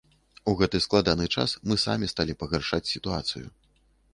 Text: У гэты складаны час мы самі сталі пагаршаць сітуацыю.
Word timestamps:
У 0.51 0.53
гэты 0.61 0.79
складаны 0.85 1.27
час 1.35 1.53
мы 1.73 1.77
самі 1.85 2.09
сталі 2.15 2.33
пагаршаць 2.41 2.89
сітуацыю. 2.93 3.45